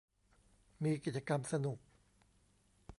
[0.83, 1.77] มีกิจกรรมสนุก